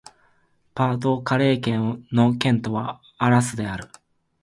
[0.73, 3.87] パ＝ド＝カレー県の県都はアラスである